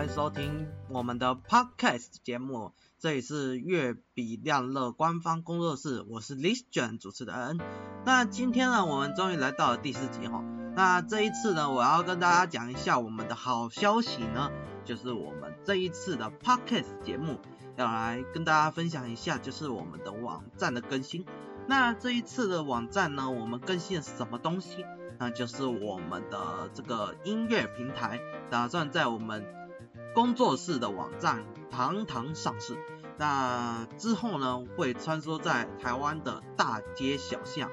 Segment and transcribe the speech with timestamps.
[0.00, 7.58] 欢迎收听我们的 Podcast 节目，这里是悦比亮乐官方工作室，我是 Lister 主持人。
[8.06, 10.42] 那今天呢，我们终于来到了第四集哈。
[10.74, 14.50] 那这一次呢，我要跟大家讲一下我们的好消息呢，
[14.86, 17.38] 就是我们这一次的 Podcast 节目
[17.76, 21.26] 要来跟大家分享一下，就是我们的网站的更新。
[21.66, 24.82] 那这一次的网站呢，我们更新了什么东西？
[25.18, 29.44] 那就是我们的这个音乐平台，打算在我们
[30.14, 32.76] 工作室的网站堂堂上市。
[33.16, 37.70] 那之后呢，会穿梭在台湾的大街小巷。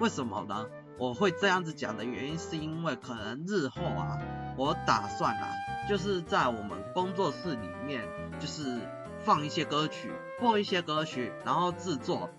[0.00, 0.66] 为什么呢？
[0.98, 4.18] 我会这样子讲的原因，是因为可能日后啊，
[4.56, 5.48] 我打算啊，
[5.88, 8.08] 就是在我们工作室里面，
[8.40, 8.80] 就是
[9.22, 10.10] 放一些歌曲，
[10.40, 12.30] 播一些歌曲，然后制作、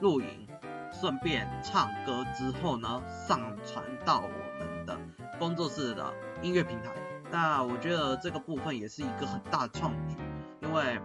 [0.00, 0.46] 录影，
[0.92, 4.98] 顺便唱歌之后呢，上传到我们的
[5.38, 6.92] 工作室的音乐平台。
[7.32, 10.16] 那我觉得这个部分也是一个很大的创举，
[10.60, 11.00] 因为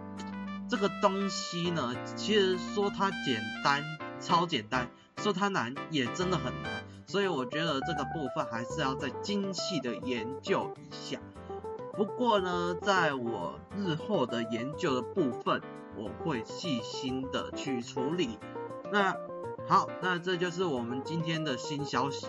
[0.68, 3.82] 这个东西呢，其实说它简单，
[4.20, 6.70] 超简单；说它难，也真的很难。
[7.06, 11.18] 所以我觉得这个部分还是要再精细的研究一下。
[11.96, 15.62] 不过呢，在我日后的研究的部分，
[15.96, 18.38] 我会细心的去处理。
[18.92, 19.16] 那
[19.66, 22.26] 好，那这就是我们今天的新消息。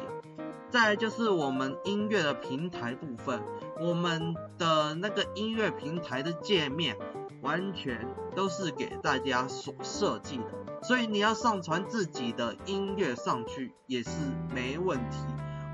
[0.69, 3.41] 再就是我们音乐的平台部分，
[3.81, 6.97] 我们的那个音乐平台的界面
[7.41, 8.05] 完全
[8.35, 14.09] 都是给大家所设计的，所以你要上传自己的音乐上去也是
[14.53, 15.17] 没问题，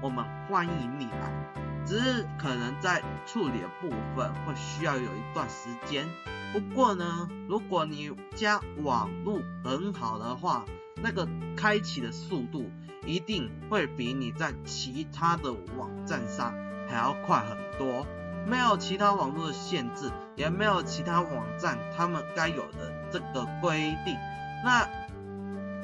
[0.04, 6.08] 我们欢迎你来，只是可能在处理的部分会需要有一段时间。
[6.54, 10.64] 不过呢，如果你家网络很好的话，
[11.02, 12.70] 那个开启的速度。
[13.08, 16.56] 一定会比你在其他的网站上
[16.88, 18.06] 还要快很多，
[18.46, 24.16] 没有其他网络的限制，也没有其他网站他们该有的这个规定。
[24.64, 24.88] 那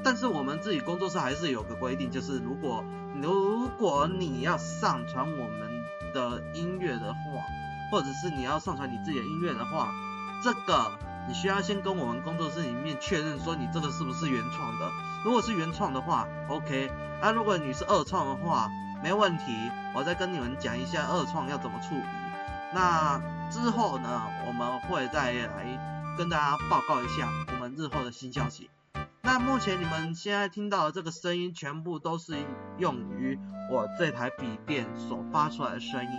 [0.03, 2.83] 但是我们自己工作室还是有个规定，就是如果
[3.21, 7.19] 如果你要上传我们的音乐的话，
[7.91, 9.91] 或者是你要上传你自己的音乐的话，
[10.43, 10.91] 这个。
[11.27, 14.89] 你需要先跟我们工作室里面确认说你这个是不是原创的，
[15.23, 16.89] 如果是原创的话，OK，
[17.21, 18.67] 啊，如果你是二创的话，
[19.03, 22.03] 没问题，我再跟你们讲一下二创要怎么处理。
[22.73, 28.69] 那之后呢，我们会再来跟大家报告一下我们日后的新消息。
[29.21, 32.35] 那目前你们现在听到的这个声音，全部都是
[32.77, 33.37] 用于
[33.69, 36.11] 我这台笔电所发出来的声音。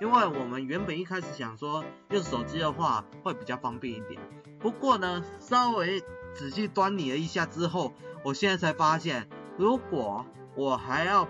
[0.00, 4.20] 因为我们原本一开始想说用手机的话会比较方便一点，
[4.58, 6.00] 不过呢，稍微
[6.34, 7.92] 仔细端倪了一下之后，
[8.24, 10.26] 我现在才发现，如果
[10.56, 11.28] 我还要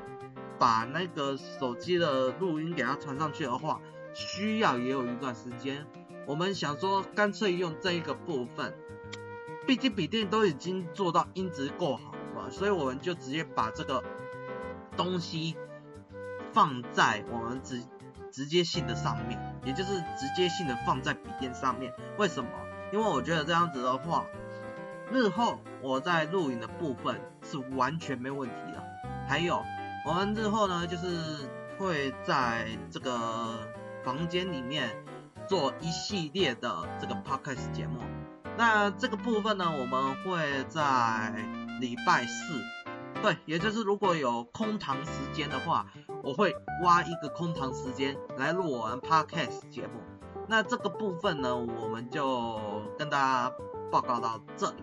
[0.62, 3.80] 把那个手机的录音给它传上去的话，
[4.14, 5.84] 需要也有一段时间。
[6.24, 8.72] 我们想说干脆用这一个部分，
[9.66, 14.04] 毕竟笔电都已经做到音质够好了，所以我们就直接把这个
[14.96, 15.56] 东西
[16.52, 17.82] 放在我们直。
[18.30, 21.92] 直接性的上面，也就是直接性的放在笔电上面。
[22.16, 22.48] 为什么？
[22.90, 24.24] 因为我觉得这样子的话，
[25.10, 28.82] 日后我在录影的部分是完全没问题的。
[29.28, 29.62] 还有，
[30.04, 31.48] 我们日后呢，就是
[31.78, 33.56] 会在这个
[34.02, 34.90] 房间里面
[35.46, 38.00] 做一系列的这个 podcast 节目。
[38.58, 41.32] 那这个部分呢，我们会在
[41.80, 42.60] 礼拜四。
[43.22, 45.86] 对，也就是如果有空堂时间的话，
[46.24, 46.52] 我会
[46.82, 50.00] 挖一个空堂时间来录我们 podcast 节目。
[50.48, 52.58] 那这个部分呢，我们就
[52.98, 53.52] 跟大家
[53.92, 54.82] 报告到这里。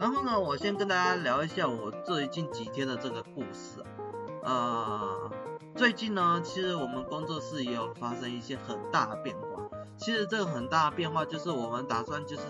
[0.00, 3.84] 然后呢，我先跟大家聊一下我最近几天的这个故事。
[4.44, 5.30] 呃，
[5.74, 9.42] 最近呢，其实我们工作室也有发生一些很大的变化。
[9.96, 12.42] 其实这个很大的变化就是我们打算就是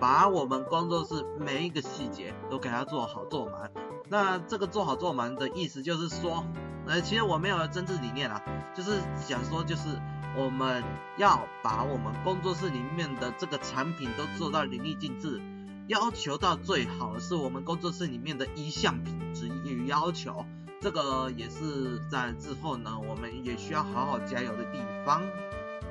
[0.00, 3.70] 把我们工作室每一个细节都给它做好做满。
[4.08, 6.44] 那这个做好做满的意思就是说，
[6.86, 8.40] 呃，其实我没有政治理念啊，
[8.74, 9.88] 就是想说，就是
[10.34, 10.82] 我们
[11.18, 15.42] 要把我们工作室里面的这个产品都做到淋漓尽致，
[15.88, 20.44] 要求到最好是我们工作室里面的一项品质与要求，
[20.82, 25.22] 这个也是在之后呢，我们也需要好好加油的地方。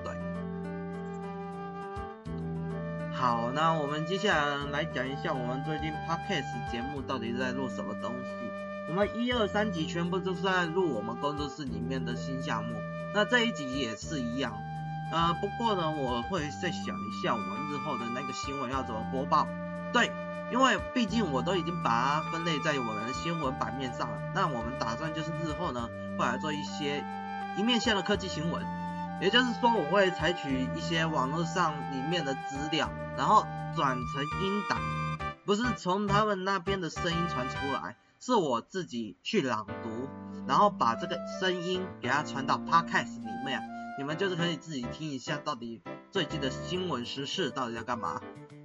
[0.03, 0.13] 对
[3.13, 8.29] 好，那我们接下来来讲一下我们最近 podcast 节目到底在录什么东西。
[8.89, 12.75] 我们一二三集全部都是在录我们工作室里面的新项目，
[13.13, 14.51] 那这一集也是一样。
[15.13, 19.47] 呃，不过呢，我会再想一下我们日后的那个新闻要怎么播报。
[19.93, 20.11] 对，
[20.51, 24.17] 因为毕竟我都已经把它分类在我们的新闻版面上了。
[24.35, 27.03] 那我们打算就是日后呢，会来做一些
[27.57, 28.63] 一面向的科技新闻。
[29.21, 33.45] 也就是说我会采取一些网络上里面的资料，然后
[33.75, 34.79] 转成音档，
[35.45, 40.09] 不是从他们那边的声音传出来，是我自己去朗读，
[40.47, 43.61] 然后把这个声音给它传到 Podcast 里面，
[43.99, 48.19] 你们就是可以自己听一下到底最近的新闻时事到底在干嘛。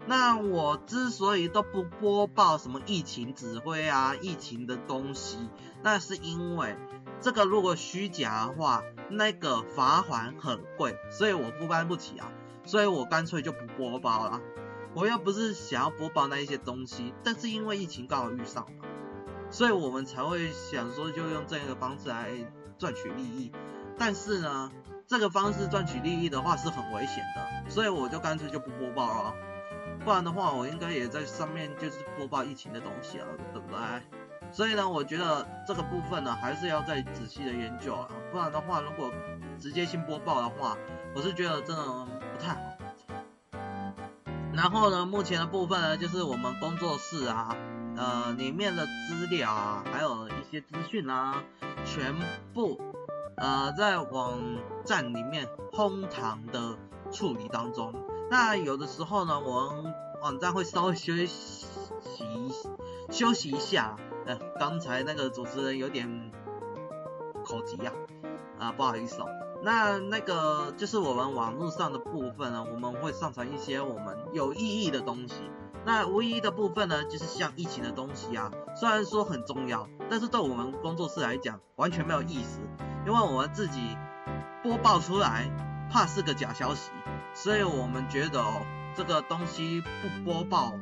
[0.09, 5.49] 那我之所以都不播报什么疫情指挥啊、疫情的东西，
[5.83, 6.77] 那是因为
[7.21, 12.31] 这个如果虚假的话，那个罚款很贵，所以我负担不起啊，
[12.65, 14.41] 所以我干脆就不播报了。
[14.95, 18.89] 我又不是想要播报那一些东西，但是因为疫情刚好遇上嘛，
[19.51, 22.31] 所以我们才会想说就用这个方式来
[22.79, 23.51] 赚取利益。
[23.99, 24.71] 但是呢，
[25.07, 29.35] 这个方式赚取利益的话是很危险的，所以我就干脆就不播报了。
[30.07, 33.77] 不然的话，我应该也在上面就是播报疫情的东西了，对不对？
[34.53, 38.09] 所以呢，我觉得这个部分呢，还是要再仔细的研究啊。
[38.31, 39.11] 不然的话，如果
[39.59, 40.79] 直接性播报的话，
[41.13, 42.61] 我是觉得真的不太好。
[44.55, 47.57] 然后呢，目前的部分呢，就是我们工作室啊，
[47.97, 51.43] 呃，里面的资料啊，还有一些资讯啊，
[51.85, 52.15] 全
[52.55, 52.81] 部
[53.37, 54.41] 呃在网
[54.85, 56.79] 站里面哄堂的
[57.11, 57.93] 处理当中。
[58.31, 61.67] 那有的时候呢，我们网站会稍微休息
[63.11, 63.97] 休息一下。
[64.27, 66.33] 呃，刚才那个主持人有点
[67.45, 67.93] 口急呀，
[68.59, 69.29] 啊，不好意思哦。
[69.63, 75.35] 那那个就是我们网络上的部分呢，我们会上传一些我们有意义的东西。
[75.85, 82.59] 那无意义的部分呢，就是像疫情的东西啊，虽然说很重要，但是对我们工作室来讲完全没有意思，
[83.07, 83.97] 因为我们自己
[84.65, 85.49] 播报出来
[85.89, 86.91] 怕是个假消息。
[87.37, 88.65] 所以我们觉得哦，
[88.97, 90.73] 这个东西不播报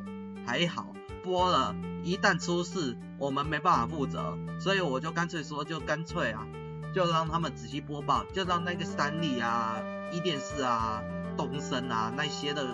[0.47, 0.87] 还好，
[1.25, 1.75] 播了，
[2.05, 4.39] 一旦出事，我们没办法负责。
[4.61, 6.47] 所以我就干脆说，就干脆啊，
[6.95, 11.03] 就让他们仔细播报，就让那个三立啊、壹电视啊、
[11.37, 12.65] 东森啊那些的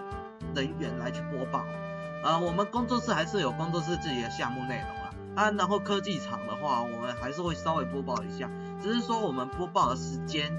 [0.55, 1.65] 人员来去播报。
[2.23, 5.11] 呃，我们工作室还是有工作室自己的项目内容啊。
[5.37, 8.51] 啊，然后科技厂的话，我们还是会稍微播报一下，
[8.83, 10.53] 只是说我们播报的时间。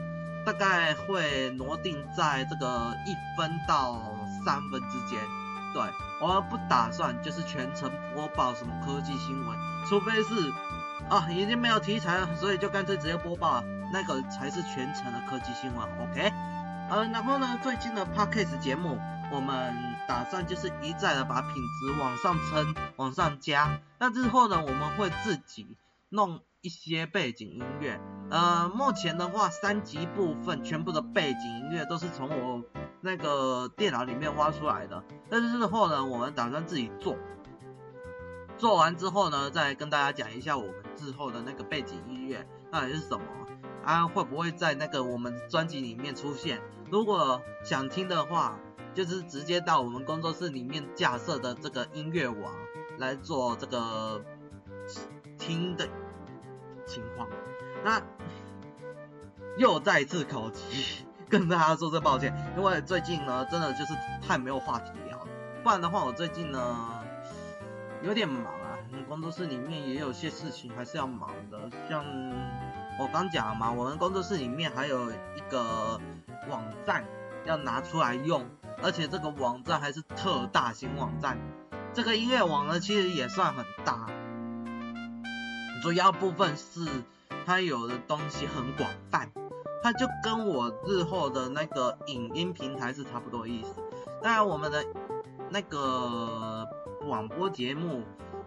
[0.46, 4.02] 大概会挪定在这个一分到
[4.44, 5.20] 三分之间，
[5.74, 5.84] 对，
[6.20, 9.58] 我们不打算就是全程播报什么科技新闻，
[9.88, 10.52] 除非是
[11.10, 16.34] 啊已经没有题材了，所以就干脆直接播报，那个才是全程的科技新闻，OK？
[16.90, 19.00] 呃，然后呢，最近的 Podcast 节目，
[19.32, 19.74] 我们
[20.08, 25.68] 打算就是一再的把品质往上撑，往上加，那之后呢，我们会自己
[26.10, 26.42] 弄。
[26.62, 28.00] 一些背景音乐，
[28.30, 32.64] 呃，目前的话，三集部分全部的背景音乐都是从我
[33.02, 35.04] 那个电脑里面挖出来的。
[35.28, 37.18] 但是之后呢，我们打算自己做，
[38.60, 43.24] 做完之后呢，再跟大家讲一下我们之后的那个背景音乐到底是什么，
[43.84, 46.62] 啊，会不会在那个我们专辑里面出现？
[46.92, 48.60] 如果想听的话，
[48.94, 52.54] 就是直接到我们工作室里面架设的这个音乐网
[53.00, 54.24] 来做这个
[55.40, 55.90] 听的。
[56.92, 57.28] 情况，
[57.86, 58.02] 那
[59.58, 65.28] 又再次口急，跟大家说声抱歉，因为最近呢，真的就是太没有话题聊了。
[65.64, 66.78] 不然的话，我最近呢
[68.04, 68.76] 有点忙啊，
[69.08, 71.58] 工作室里面也有些事情还是要忙的。
[71.88, 72.04] 像
[73.00, 76.00] 我刚讲嘛，我们工作室里面还有一个
[76.50, 77.06] 网站
[77.46, 78.46] 要拿出来用，
[78.84, 81.38] 而且这个网站还是特大型网站。
[81.94, 84.08] 这个音乐网呢，其实也算很大。
[85.82, 86.86] 主要部分是
[87.44, 89.32] 它有的东西很广泛，
[89.82, 93.82] 它就跟我日后的那个影音平台是差不多意思。
[94.22, 94.86] 当然，我们的
[95.50, 96.68] 那个
[97.08, 98.04] 广播节目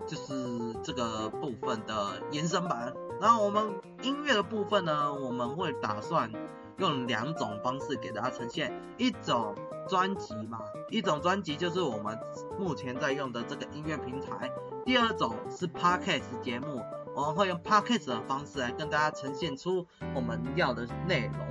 [0.07, 2.95] 就是这个部分的延伸版。
[3.21, 6.31] 然后我们音乐的部分呢，我们会打算
[6.79, 9.57] 用两种方式给大家呈现，一种
[9.88, 12.17] 专辑嘛，一种专辑就是我们
[12.61, 14.53] 目前在用的这个音乐平台，
[14.85, 16.81] 第二种是 Podcast 节目。
[17.14, 21.47] 我们会用 podcast 的方式来跟大家呈现出我们要的内容。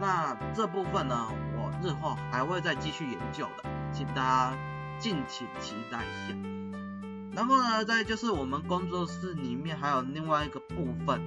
[0.00, 4.56] 那这部分呢，我日后还会再继续研究的，请大家
[5.00, 6.36] 敬请期待一下。
[7.34, 11.20] 然后呢，再就是我们工作室里面还有另外一个部分，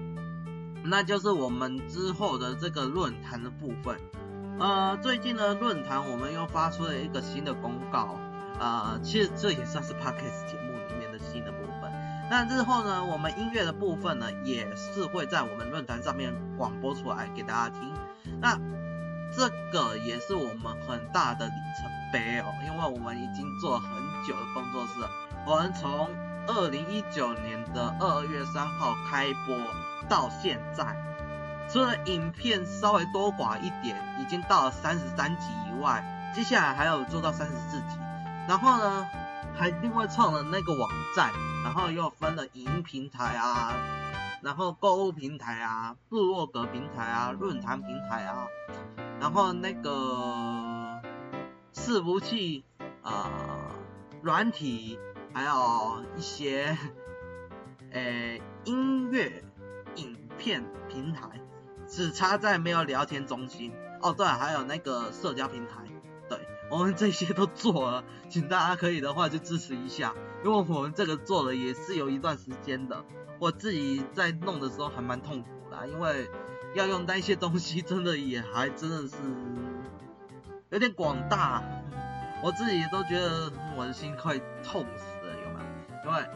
[0.85, 3.99] 那就是我们之后的这个论坛的部分。
[4.57, 8.17] 呃，最近呢，论坛我们又发出了一个新的公告，
[8.57, 11.51] 呃，其实这也算是 podcast 节目里面的新的。
[12.31, 17.93] 那日后呢，我们音乐的部分呢，也是会在我们论坛上面广播出来给大家听。
[18.39, 18.57] 那
[19.35, 23.91] 这个也是我们很大的里程碑哦，因为我们已经做了很
[24.25, 24.93] 久的工作室。
[25.45, 26.07] 我们从
[26.47, 29.57] 二零一九年的二月三号开播
[30.07, 30.85] 到现在，
[31.67, 36.01] 除了影片稍微多寡一点，已经到了三十三集以外，
[36.33, 37.99] 接下来还有做到三十四集。
[38.47, 39.05] 然后呢，
[39.55, 41.31] 还另外创了那个网站，
[41.63, 43.73] 然后又分了影音平台啊，
[44.41, 48.47] 然后购物平台啊，部落格平台啊，论坛平台啊，
[49.19, 51.01] 然后那个
[51.73, 52.63] 伺服器
[53.03, 53.29] 啊，
[54.21, 54.97] 软体，
[55.33, 56.77] 还有一些
[57.91, 59.43] 诶 音乐
[59.95, 61.29] 影片平台。
[61.87, 65.83] 只差在没有聊天中心哦，对，还有那个社交平台，
[66.71, 73.03] 我们这些都做了，请大家可以的话就支持一下，因为我们这个做了也是有一段时间的，
[73.39, 76.29] 我自己在弄的时候还蛮痛苦的，因为
[76.73, 79.17] 要用那些东西真的也还真的是
[80.69, 81.61] 有点广大，
[82.41, 86.09] 我自己都觉得我的心快痛死了，有没有？
[86.09, 86.29] 因为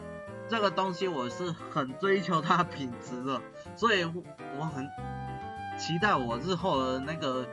[0.48, 3.40] 这个东西我是很追求它品质的，
[3.74, 4.86] 所以我很。
[5.78, 7.46] 期待我日后的那个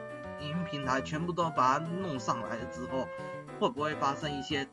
[0.48, 3.08] 音平台全部都把它弄上来了之后，
[3.60, 4.68] 会不会发生一些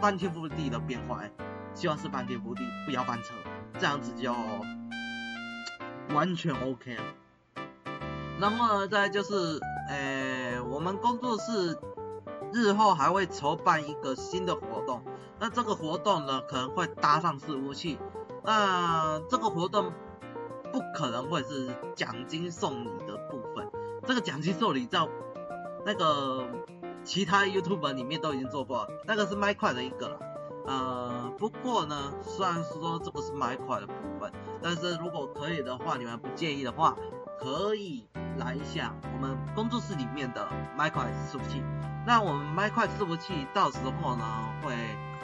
[0.00, 1.22] 翻天覆地的变化？
[1.74, 3.34] 希望是翻天覆地，不要翻车，
[3.78, 4.34] 这样子就
[6.14, 7.02] 完全 OK 了。
[8.40, 11.78] 然后呢，再就是，诶，我们工作室
[12.52, 15.02] 日后还会筹办一个新的活动，
[15.38, 17.98] 那这个活动呢，可能会搭上伺服器，
[18.44, 19.92] 那这个活动。
[20.72, 23.15] 不可能会是奖金送你的，
[24.06, 25.00] 这个奖金受理在
[25.84, 26.48] 那个
[27.02, 30.18] 其他 YouTube 里面都已经做过，那个是麦块的一个了。
[30.66, 34.32] 呃，不过呢，虽然说这个是麦块的部分，
[34.62, 36.96] 但是如果可以的话，你们不介意的话，
[37.40, 38.06] 可以
[38.38, 41.62] 来一下我们工作室里面的麦块伺服器。
[42.06, 44.24] 那我们麦块伺服器到时候呢
[44.62, 44.74] 会。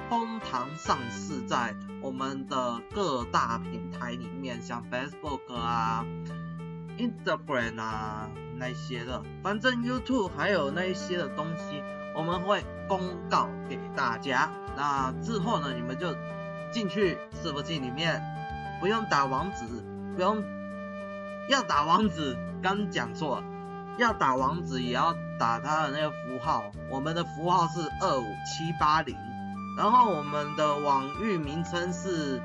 [0.08, 6.04] 通常上市在我们的各大平台里面，像 Facebook 啊、
[6.98, 8.28] Instagram 啊
[8.62, 11.82] 那些的，反正 YouTube 还有那一些的东西，
[12.14, 14.52] 我们会公告给大家。
[14.76, 16.14] 那之后呢，你们就
[16.70, 18.22] 进去伺服器里面，
[18.80, 19.64] 不用打网址，
[20.14, 20.40] 不用
[21.48, 23.44] 要打网址，刚讲错了，
[23.98, 29.16] 要打网址也要打它的那个符号，我们的符号是二五七八零。
[29.76, 32.40] 然后我们的网域名称是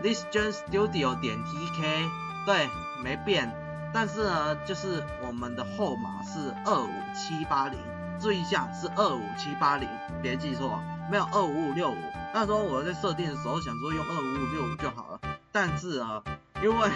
[0.00, 2.08] listen studio 点 tk，
[2.46, 2.68] 对，
[3.02, 3.52] 没变。
[3.92, 7.78] 但是呢，就是我们的后码是二五七八零，
[8.20, 9.88] 注意一下是二五七八零，
[10.22, 10.80] 别记错，
[11.10, 11.96] 没有二五五六五。
[12.32, 15.20] 那时候我在设定的时候想说用二五五六五就好了，
[15.50, 16.22] 但是啊，
[16.62, 16.90] 因为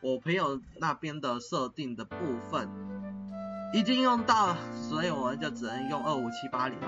[0.00, 2.16] 我朋友那边的设定的部
[2.48, 2.68] 分
[3.74, 4.56] 已经用到了，
[4.88, 6.86] 所以我们就只能用二五七八零了。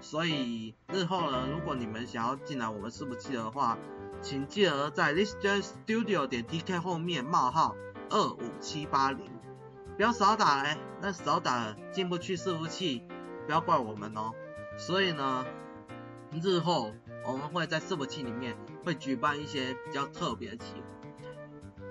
[0.00, 3.78] 所以日后呢，如果你们想要进来我们伺服器的话，
[4.20, 7.76] 请记得在 listen studio 点 tk 后面冒号
[8.10, 9.30] 二五七八零，
[9.96, 13.02] 不要少打嘞，那少打进不去伺服器，
[13.46, 14.32] 不要怪我们哦。
[14.76, 15.44] 所以呢，
[16.42, 16.92] 日后
[17.24, 20.86] 我们会在伺服器里面会举办一些比较特别的企划，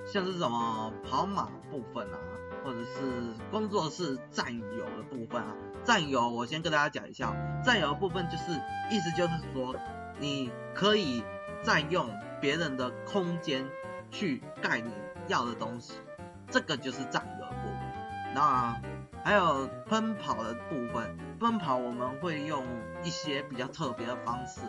[0.06, 2.18] 像是什么跑马部分啊。
[2.64, 5.56] 或者是工作室占有的部分啊，
[5.86, 7.34] 占有我先跟大家讲一下，
[7.64, 8.52] 占有的部分就是
[8.92, 9.74] 意思就是说，
[10.20, 11.24] 你可以
[11.64, 12.10] 占用
[12.42, 13.66] 别人的空间
[14.12, 14.92] 去盖你
[15.30, 15.94] 要的东西，
[16.50, 18.34] 这个就是占有的部分。
[18.36, 18.80] 那
[19.24, 22.66] 还有奔跑的部分，奔跑我们会用
[23.04, 24.62] 一些比较特别的方式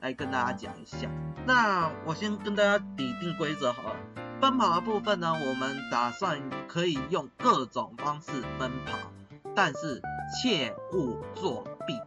[0.00, 1.08] 来跟大家讲一下。
[1.46, 3.96] 那我先跟大家拟定规则好了。
[4.40, 8.98] 奔跑的部分呢，我们打算可以用各种方式奔跑，
[9.54, 10.00] 但是
[10.30, 11.98] 切勿作弊，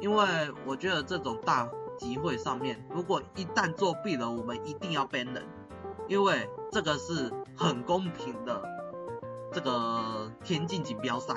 [0.00, 0.24] 因为
[0.66, 5.44] 我觉得这种大集会上面，如果一旦作弊了，我们一定要 ban 人，
[6.08, 8.62] 因为这个是很公平的
[9.52, 11.34] 这个田径锦标赛，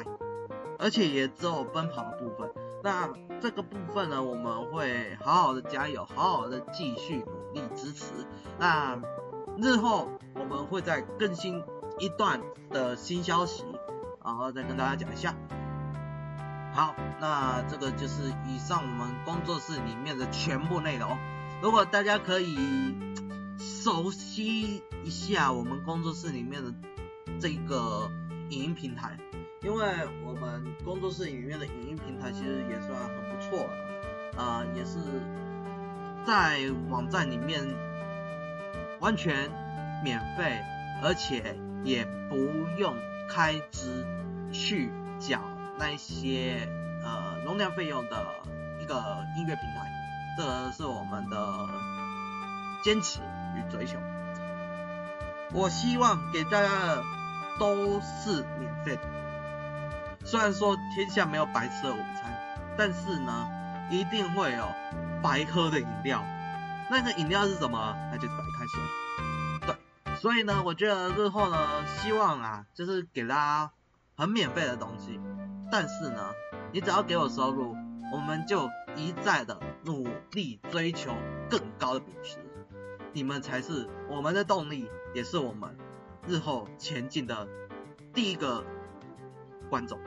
[0.77, 2.51] 而且也只有奔跑的部分。
[2.83, 3.09] 那
[3.39, 8.05] 这个部分呢，我们会好好的加油，好好的继续努力支持。
[8.59, 8.99] 那
[9.57, 11.63] 日后我们会再更新
[11.99, 13.65] 一段的新消息，
[14.23, 15.35] 然后再跟大家讲一下。
[16.73, 21.17] 好，那这个就是以上我们工作室里面的全部内容。
[21.61, 22.55] 如果大家可以
[23.62, 26.74] 熟悉一下我们工作室里面的
[27.39, 28.10] 这个
[28.50, 29.18] 影音平台，
[29.62, 29.86] 因为
[30.25, 34.98] 我们工作室里面的影音平台其实也算很不错了，啊、呃，也是
[36.25, 37.63] 在网站里面。
[39.00, 39.50] 完全
[40.03, 40.62] 免费，
[41.01, 42.36] 而且也不
[42.77, 42.96] 用
[43.27, 44.06] 开支
[44.51, 45.41] 去缴
[45.80, 46.70] 那些
[47.03, 48.24] 呃容量费用的
[48.80, 49.91] 一个音乐平台，
[50.38, 51.68] 这个是我们的
[52.84, 53.22] 坚持
[53.70, 54.00] 追求。
[55.53, 57.03] 我希望给大家的
[57.60, 59.01] 都是免费的。
[60.24, 62.34] 虽然说天下没有白吃的午餐，
[62.77, 63.48] 但是呢，
[63.89, 64.65] 一定会有
[65.22, 66.24] 白喝的饮料。
[66.89, 67.96] 那个饮料是什么？
[68.12, 69.75] 那就是白开水。
[70.06, 73.72] 对，所以呢，我觉得日后呢，希望啊，就是给大家
[74.15, 75.20] 很免费的东西。
[75.72, 76.32] 但是呢，
[76.72, 77.75] 你只要给我收入，
[78.13, 81.13] 我们就一再的努力追求
[81.50, 82.38] 更高的品质。
[83.13, 85.77] 你们才是我们的动力，也是我们
[86.27, 87.48] 日后前进的
[88.13, 88.63] 第一个
[89.70, 90.00] 观众。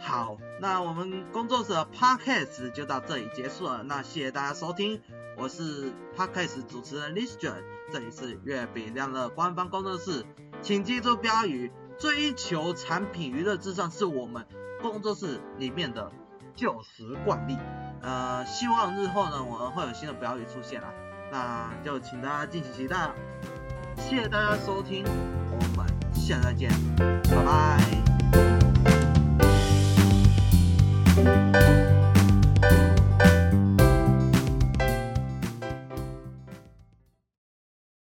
[0.00, 3.82] 好，那我们工作室的 Podcast 就到这里结束了。
[3.82, 5.02] 那谢谢大家收听，
[5.36, 7.54] 我是 Podcast 主持人 Lister，
[7.92, 10.24] 这里是月饼亮乐官方工作室，
[10.62, 14.46] 请记住标语：追求产品娱乐至上是我们
[14.80, 16.12] 工作室里面的
[16.54, 17.56] 旧时惯例。
[18.00, 20.94] 呃，希望日后呢，我们会有新的标语出现啊。
[21.30, 23.14] 那就请大家敬请期待了
[23.96, 25.04] 谢谢大家收听
[25.50, 26.70] 我们下次再见
[27.24, 27.78] 拜拜。